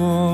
[0.00, 0.29] 손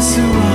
[0.00, 0.49] who I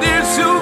[0.00, 0.53] 넓은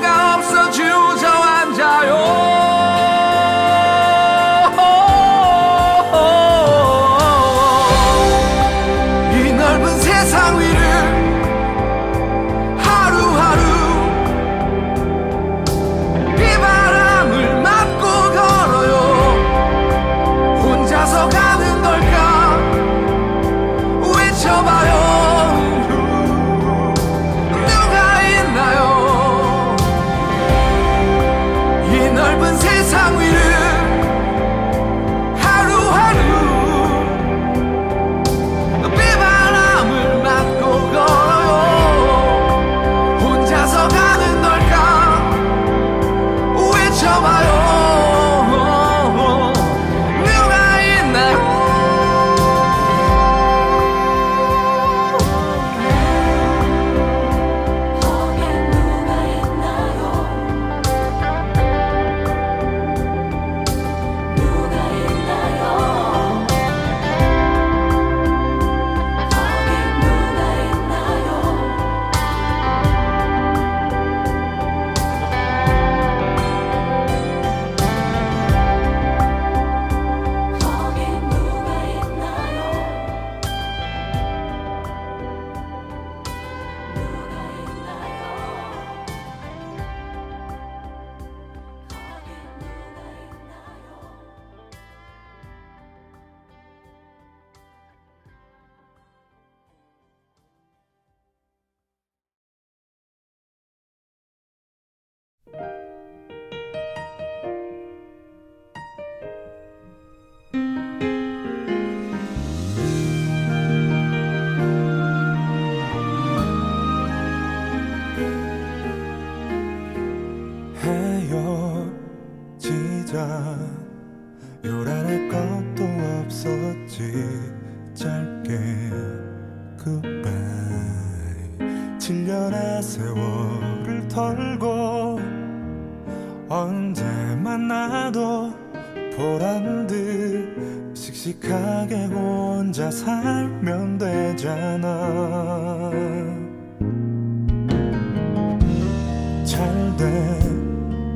[149.45, 149.97] 잘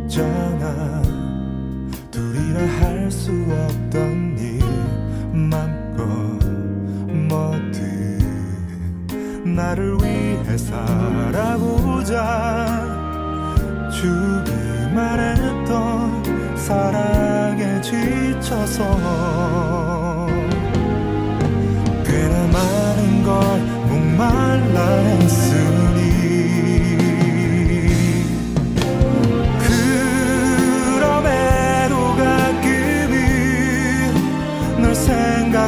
[0.08, 1.02] 되잖아.
[2.10, 4.60] 둘이라 할 수 없던 일
[5.32, 6.06] 맘껏
[7.28, 8.18] 뭐든
[9.54, 12.14] 나를 위해 살아보자.
[13.90, 14.52] 주기
[14.94, 18.82] 말했던 사랑에 지쳐서
[22.04, 25.75] 꽤나 많은 걸 목말라 했으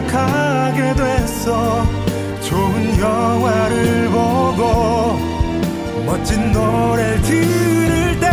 [0.09, 1.85] 가게 됐어
[2.41, 5.19] 좋은 영화를 보고
[6.07, 8.31] 멋진 노래를 들을 때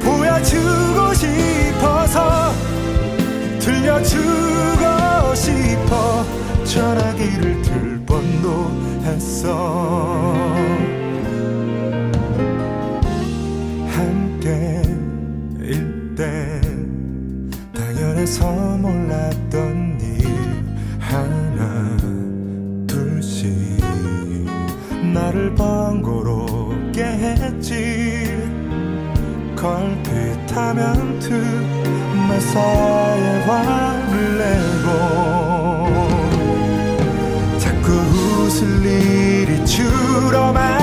[0.00, 2.52] 보여주고 싶어서
[3.58, 6.24] 들려주고 싶어
[6.64, 8.70] 전화기를 들 뻔도
[9.04, 10.32] 했어.
[13.90, 14.84] 함께일
[16.16, 16.60] 때
[17.74, 18.75] 당연해서
[30.66, 32.66] 가면 틈에서의
[33.46, 34.88] 화를 내고
[37.56, 40.75] 자꾸 웃을 일이 줄어만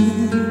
[0.00, 0.49] 사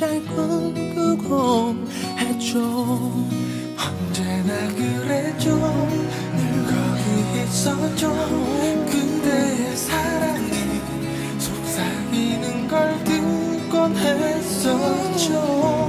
[0.00, 1.76] 잘 꿈꾸고
[2.16, 2.58] 했죠.
[3.76, 5.58] 언제나 그랬죠.
[6.36, 8.10] 늘 거기 있었죠.
[8.86, 10.80] 그대의 사랑이
[11.38, 15.79] 속삭이는 걸 듣곤 했었죠.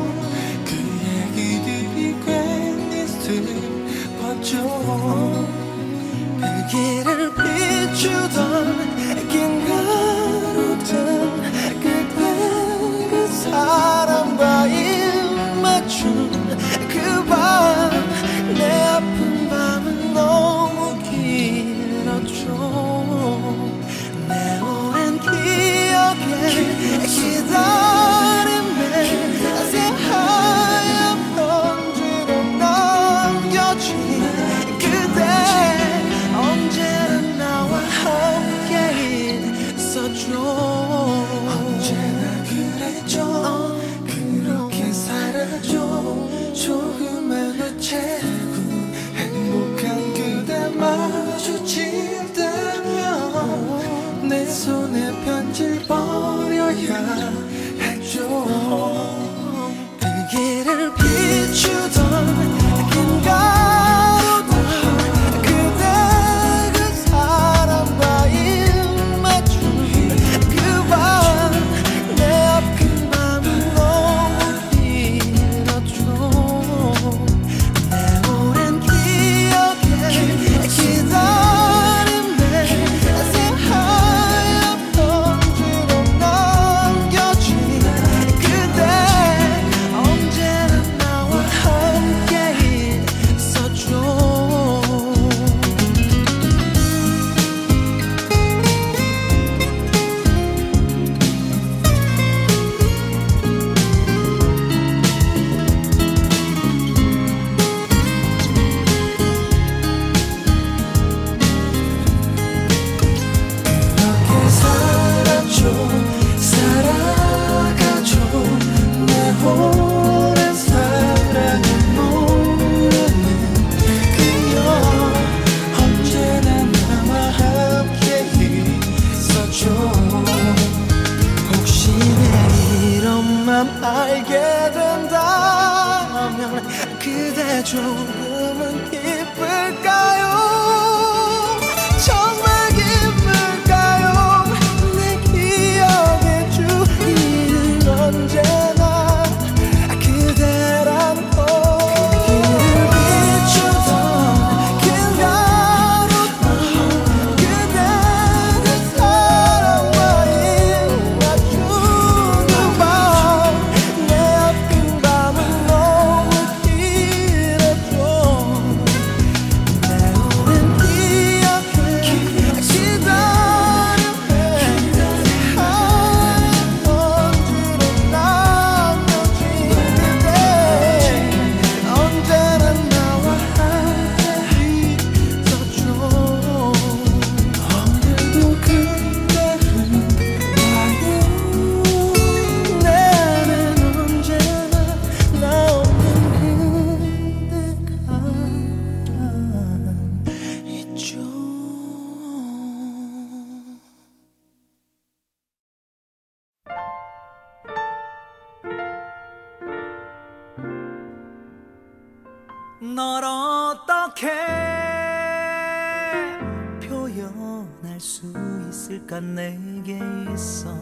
[219.12, 220.00] 잠깐 내게
[220.32, 220.74] 있어.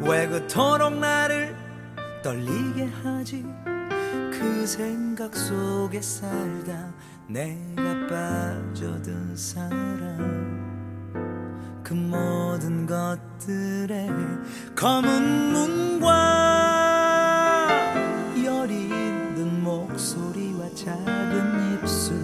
[0.00, 1.54] 왜 그토록 나를
[2.22, 3.44] 떨리게 하지?
[4.32, 6.94] 그 생각 속에 살다
[7.28, 10.54] 내가 빠져든 사람.
[11.82, 14.08] 그 모든 것들의
[14.74, 16.08] 검은 눈과
[18.42, 22.16] 여린 목소리와 작은 입술.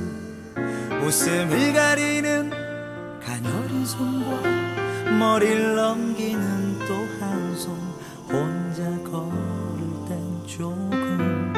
[1.05, 2.51] 웃음을 가리는
[3.21, 4.70] 가녀린 손과
[5.19, 7.77] 머리를 넘기는 또 한 손
[8.31, 11.53] 혼자 걸을 땐 조금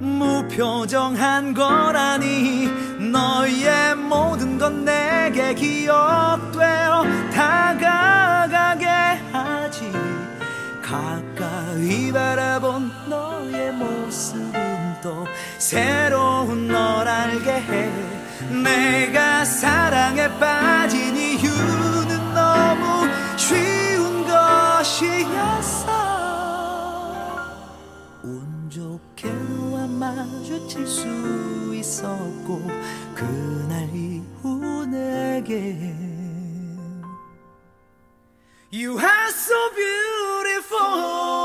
[0.00, 2.68] 무표정한 거라니.
[3.12, 7.04] 너의 모든 건 내게 기억되어
[7.34, 8.86] 다가가게
[9.32, 9.90] 하지.
[10.82, 15.26] 가까이 바라본 너의 모습은 또
[15.58, 17.90] 새로운 널 알게 해.
[18.62, 21.48] 내가 사랑에 빠진 이유
[25.02, 25.90] 것이었어
[28.22, 32.62] 운 좋게 너와 마주칠 수 있었고
[33.14, 35.94] 그날 이후 내게
[38.72, 41.41] You are so beautiful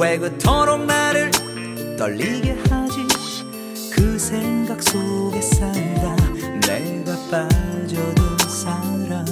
[0.00, 1.30] 왜 그토록 나를
[1.98, 3.04] 떨리게 하지?
[3.92, 6.14] 그 생각 속에 살다.
[6.60, 9.24] 내가 빠져든 사람.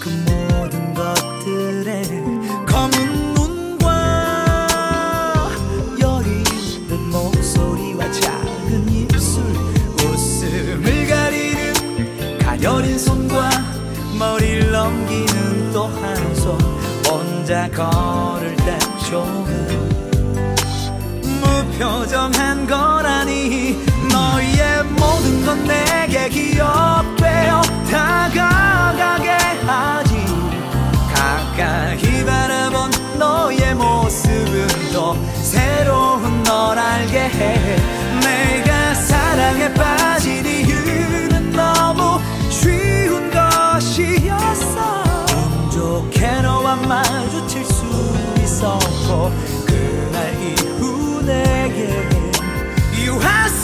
[0.00, 2.02] 그 모든 것들에
[2.66, 4.66] 검은 눈과
[6.00, 9.44] 여리는 목소리와 작은 입술
[10.04, 13.50] 웃음을 가리는 가려린 손과
[14.18, 16.58] 머리를 넘기는 또 한 손.
[17.08, 18.78] 혼자 걸을 때
[19.12, 19.44] 조금
[21.42, 23.76] 무표정한 거라니
[24.10, 27.60] 너의 모든 건 내게 기억되어
[27.90, 29.28] 다가가게
[29.66, 30.16] 하지.
[31.14, 36.01] 가까이 바라본 너의 모습은 또 새로운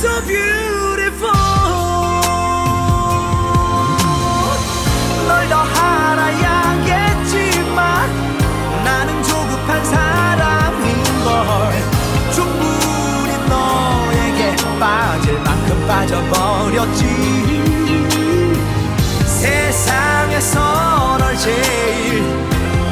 [0.01, 1.33] so beautiful.
[5.27, 5.55] 널 더
[6.15, 7.27] 알아야겠지만
[8.85, 11.29] 나는 조급한 사람인걸.
[12.33, 17.03] 충분히 너에게 빠질 만큼 빠져버렸지.
[19.27, 22.23] 세상에서 널 제일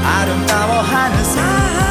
[0.05, 1.86] 아름다워하는 사람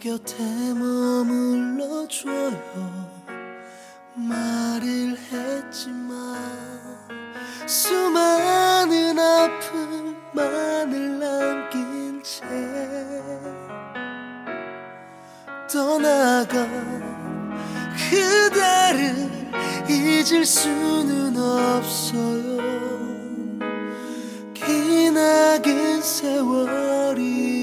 [0.00, 0.42] 곁에
[0.72, 2.30] 머물러줘요.
[4.14, 6.36] 말을 했지만
[7.66, 12.46] 수많은 아픔만을 남긴 채
[15.70, 16.66] 떠나가
[18.08, 19.28] 그대를
[19.86, 22.58] 잊을 수는 없어요.
[24.54, 27.59] 기나긴 세월이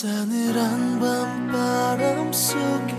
[0.00, 2.96] 싸늘한 밤바람 속에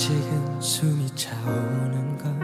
[0.05, 2.39] 지금 숨이 차오는 건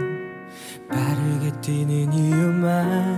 [0.89, 3.10] 빠르게 뛰는 이유만.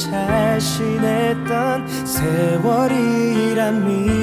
[0.00, 4.19] 자신했던 세월이란 미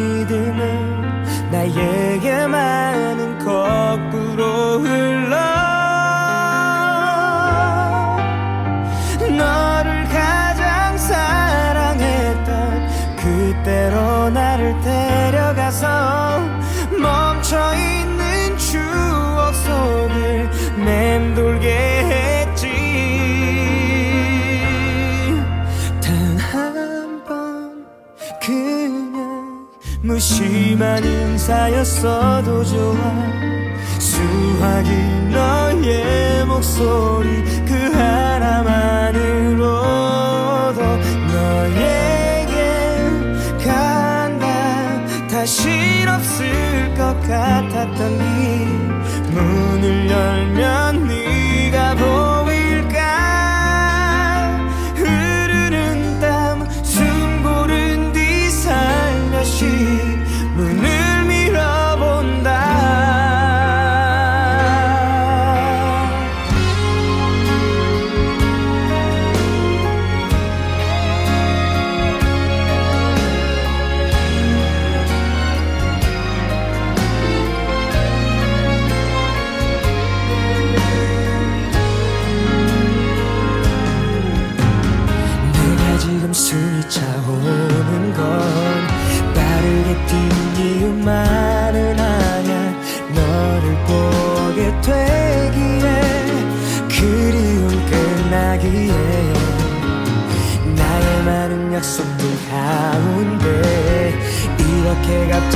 [31.48, 32.98] 가사였어도 좋아.
[34.00, 34.90] 수학이
[35.32, 39.22] 너의 목소리 그 하나만으로도
[41.32, 42.52] 너에게
[43.64, 44.46] 간다.
[45.30, 45.70] 다시
[46.06, 48.66] 없을 것 같았던 이
[49.32, 50.87] 문을 열면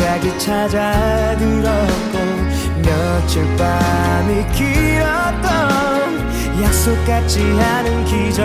[0.01, 2.17] 갑자기 찾아 들었고
[2.81, 8.43] 며칠 밤이 길었던 약속 같지 않은 기적.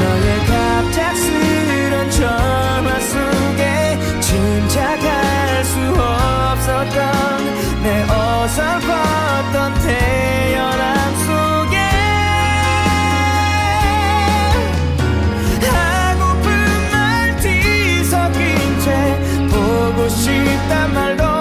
[0.00, 7.44] 너의 갑작스런 전화 속에 짐작할 수 없었던
[7.84, 11.01] 내 어설펐던 태어난
[20.72, 21.31] 한단 말도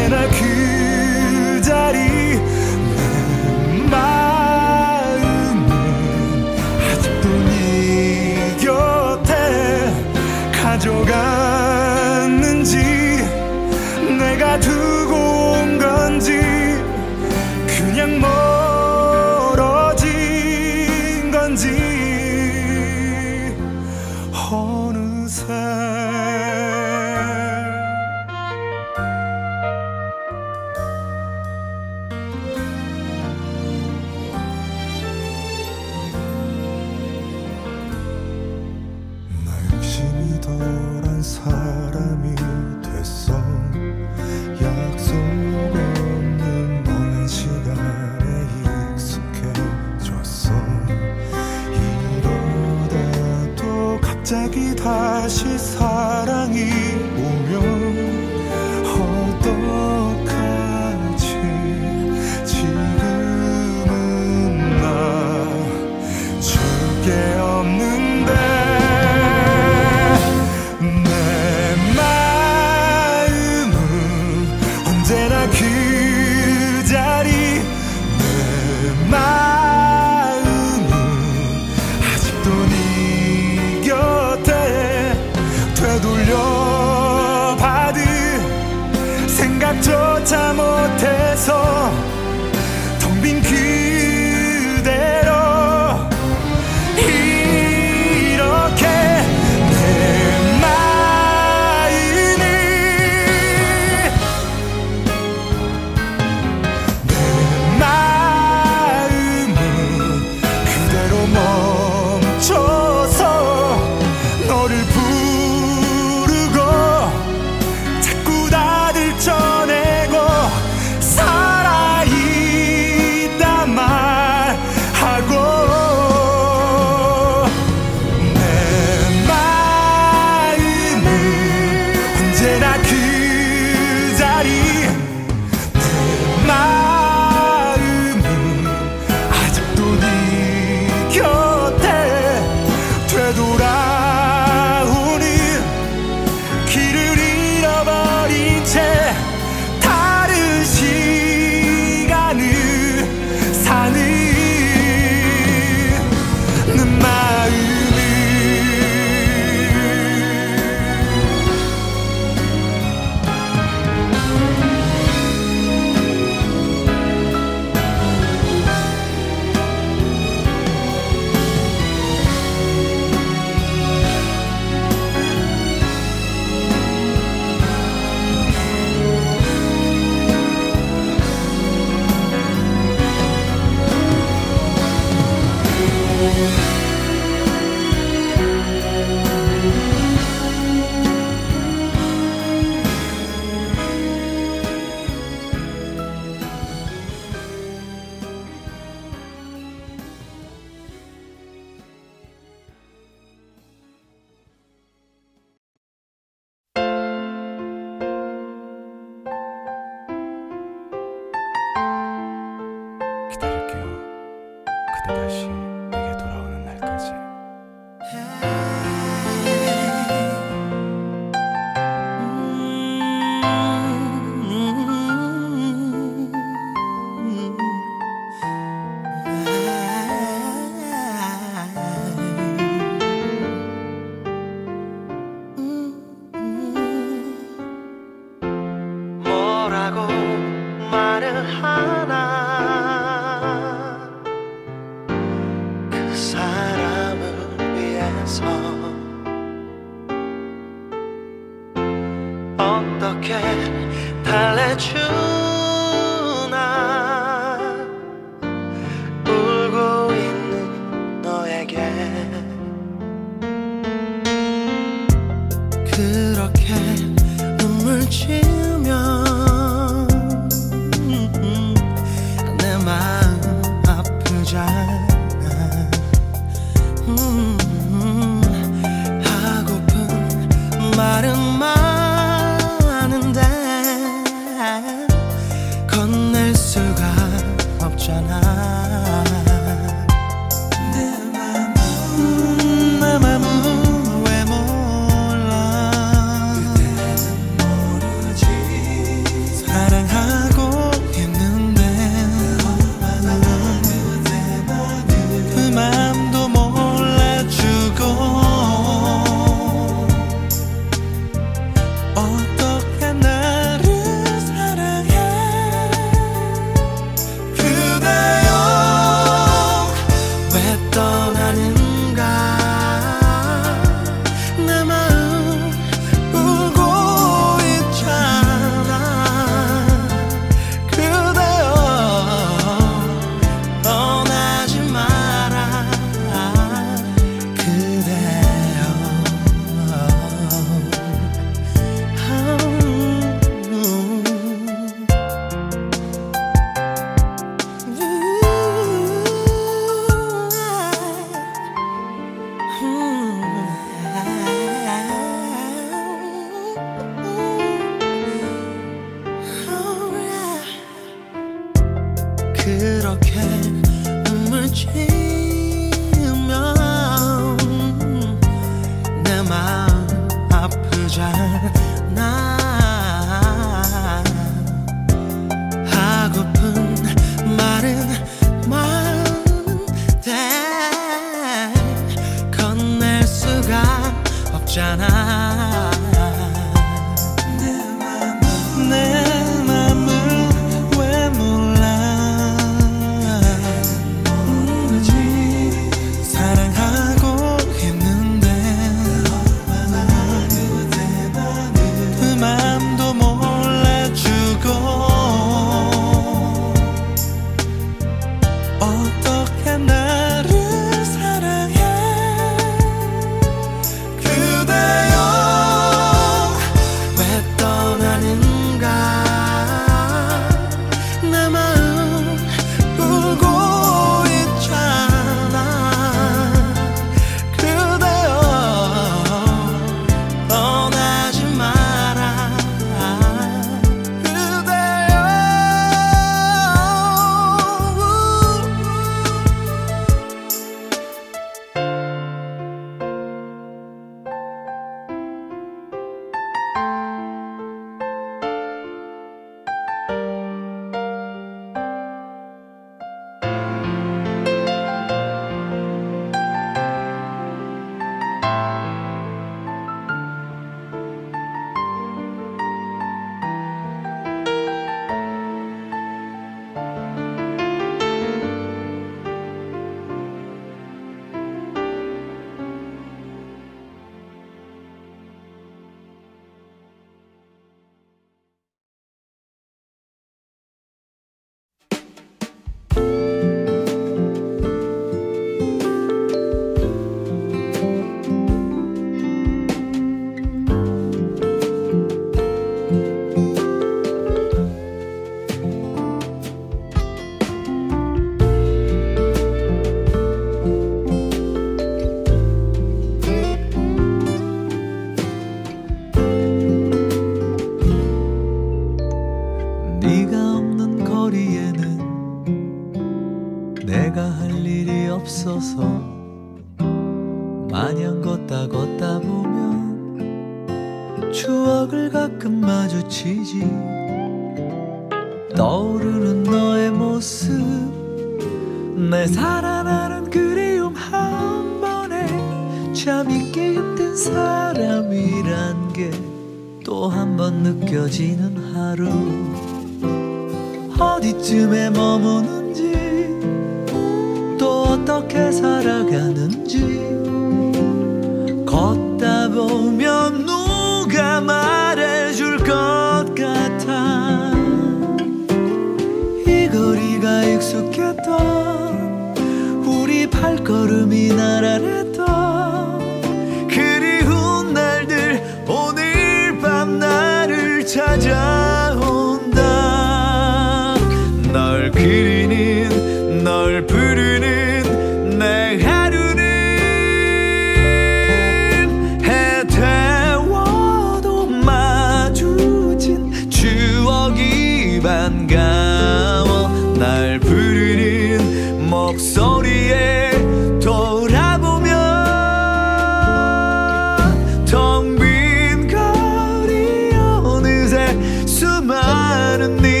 [599.31, 600.00] 수많은 네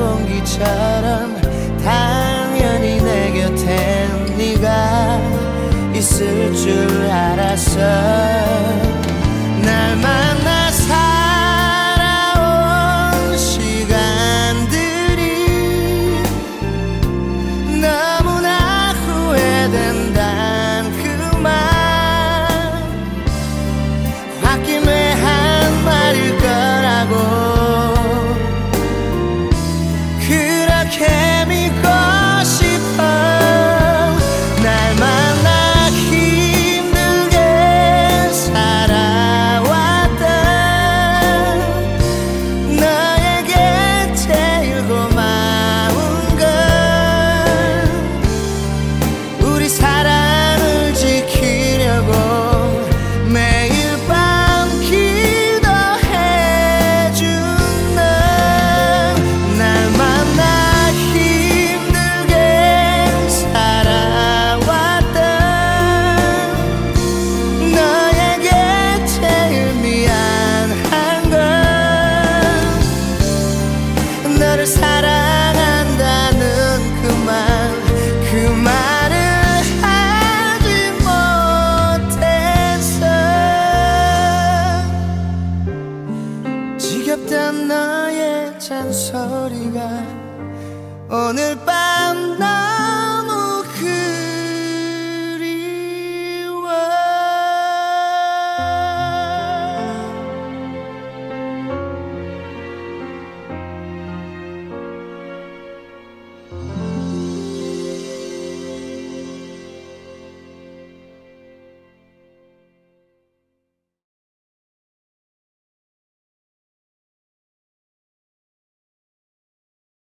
[0.00, 1.36] 공기처럼
[1.84, 4.08] 당연히 내 곁에
[4.38, 5.20] 네가
[5.94, 7.78] 있을 줄 알았어.
[9.62, 10.29] 날만